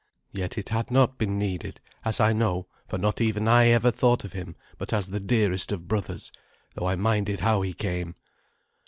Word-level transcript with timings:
Yet 0.31 0.57
it 0.57 0.69
had 0.69 0.89
not 0.89 1.19
been 1.19 1.37
needed, 1.37 1.79
as 2.03 2.19
I 2.19 2.33
know, 2.33 2.65
for 2.87 2.97
not 2.97 3.21
even 3.21 3.47
I 3.47 3.67
ever 3.67 3.91
thought 3.91 4.23
of 4.23 4.33
him 4.33 4.55
but 4.79 4.93
as 4.93 5.11
the 5.11 5.19
dearest 5.19 5.71
of 5.71 5.87
brothers, 5.87 6.31
though 6.73 6.87
I 6.87 6.95
minded 6.95 7.41
how 7.41 7.61
he 7.61 7.75
came. 7.75 8.15